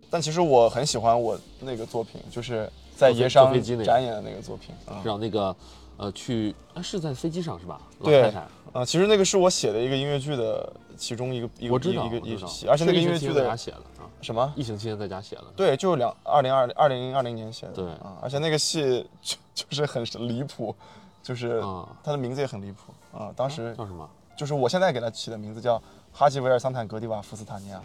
[0.09, 5.01] 但其实我很喜欢我那个作品，就是在坐飞椰商展演的那个作品啊。
[5.03, 5.55] 让那个
[5.97, 7.79] 呃去啊是在飞机上是吧？
[7.99, 8.47] 老对太太。
[8.73, 13.83] 啊，其实那个是我写的一个音乐剧的其中一个一个我知道，一个而且那个音乐剧的写的啊，
[14.21, 14.53] 什么？
[14.55, 15.45] 疫情期间在家写的。
[15.55, 17.73] 对，就两二零二二零二零年写的。
[17.73, 20.75] 对啊，而且那个戏就就是很离谱，
[21.23, 23.31] 就是啊它的名字也很离谱啊。
[23.35, 24.09] 当时叫什么？
[24.37, 25.81] 就是我现在给他起的名字叫
[26.11, 27.81] 哈吉维尔桑坦格迪瓦夫斯塔尼亚，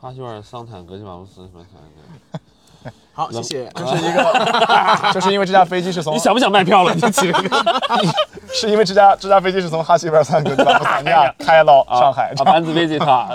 [0.00, 1.66] 哈吉维尔桑坦格迪瓦夫斯什么？
[3.12, 3.70] 好，谢谢。
[3.74, 6.92] 就是一个， 就是因为这架飞机是从你想不想卖票了？
[6.96, 7.64] 你起了个
[8.52, 13.28] 是因为这架这架飞机是从哈基维尔桑坦格迪瓦夫斯塔尼亚开到上海，啊，班子飞机他。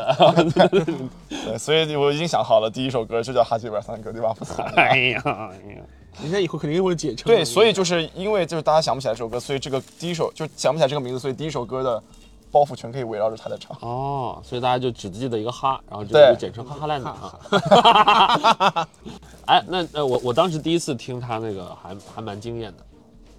[1.30, 4.84] 对，所以我已经想好了，第一首歌就叫哈基维尔桑坦格迪瓦夫斯塔尼亚。
[4.84, 5.34] 哎呀哎
[5.74, 5.82] 呀，
[6.22, 7.26] 人家以后肯定会解称。
[7.26, 12.04] 对，所以就是因为就是大家想不起来这首歌，所以这个第一首就想不起来这个名字，所以第一首歌的
[12.52, 13.76] 包袱全可以围绕着他在唱。
[13.80, 18.88] 哦，所以大家就只记得一个哈，然后这个就简称哈哈烂的啊。
[19.48, 22.86] 哎，那呃，我我当时第一次听他那个还还蛮惊艳的，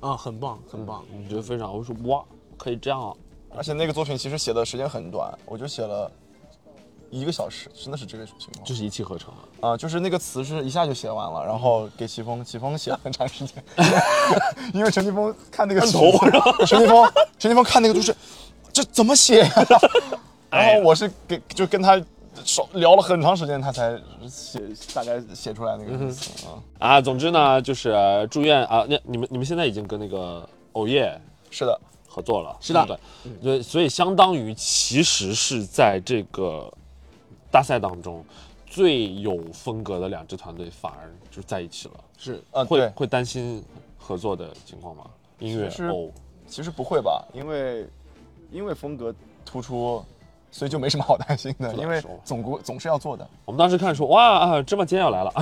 [0.09, 1.05] 啊，很棒，很棒。
[1.13, 2.23] 我觉得非常，我说哇，
[2.57, 3.15] 可以这样啊。
[3.55, 6.11] 而且那个作品其实写的时间很短，我就写了
[7.11, 9.69] 一个小时，真的是这个情况就是一气呵成的。
[9.69, 13.63] 啊、就是那个词是一下就写完了，然后给齐峰，齐峰写了很长时间，
[14.75, 16.11] 因为陈奇峰看那个头，
[16.67, 18.17] 陈奇峰，陈奇峰看那个就是
[18.73, 19.41] 这怎么写？
[19.45, 19.51] 呀、
[20.51, 22.01] 然后我是给就跟他
[22.45, 24.61] 说聊了很长时间，他才写
[24.95, 26.59] 大概写出来那个意思啊。
[26.79, 32.99] 啊，总之呢，就是呃祝愿啊，那你们你们现在已经跟那个偶夜是的，合作了，是的。
[33.43, 33.63] 对。
[33.63, 36.73] 所以相当于其实是在这个
[37.51, 38.25] 大赛当中
[38.67, 43.63] 最有风格的两支团队反而就在一起了，是啊，对，会会担心
[43.99, 45.05] 合作的情况吗？
[45.39, 46.11] 音乐哦，
[46.47, 47.87] 其实不会吧，因为
[48.53, 49.13] 因为风格
[49.45, 50.05] 突出，
[50.51, 53.27] 所以就没什么好担心的，因为总国总是要做的。
[53.45, 55.33] 我们当时看说哇，啊芝麻街要来了，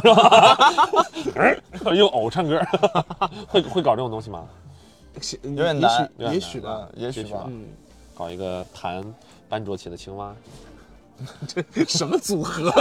[1.94, 2.60] 用偶唱歌，
[3.48, 4.46] 会会搞这种东西吗？
[5.42, 7.44] 有点难也许也许吧嗯。，也许吧。
[7.48, 7.64] 嗯，
[8.16, 9.04] 搞一个弹
[9.48, 10.32] 班卓琴的青蛙？
[11.46, 12.72] 这什么组合？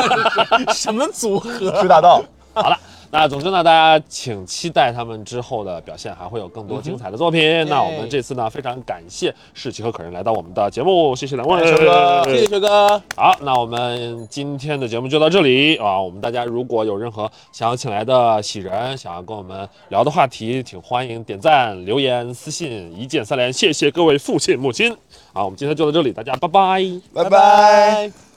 [0.74, 1.50] 什么组合？
[1.82, 2.80] 追大道，好了，
[3.12, 7.68] 那总之呢，大家请期待他们之后的表现，还会有更多精彩的作品。
[7.68, 13.02] 那我们这次呢，非常感谢世奇和可人来到我们的节目，谢谢两位，谢谢哥谢谢学哥。
[13.16, 16.00] 好，那我们今天的节目就到这里啊。
[16.00, 23.52] 我们大家如果有任何想要请来的喜人，想要跟我们聊的话题，请欢迎点赞、留言、私信，一键三连。
[23.52, 24.96] 谢谢各位父亲母亲。
[25.34, 26.84] 好，我们今天就到这里，大家拜拜。
[27.14, 28.29] 拜拜。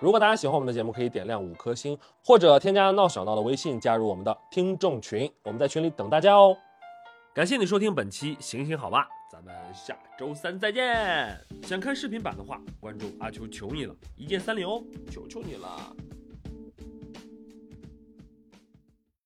[0.00, 6.56] 如果大家喜欢我们的节目，可以点亮五颗星，或者添加闹小闹的微信，加入我们的听众群，我们在群里等大家哦。
[7.32, 11.36] 感谢你收听本期《行行好吧》，咱们下周三再见。
[11.62, 15.96] 想看视频版的话，关注阿秋求你了，一键三连哦，求求你了。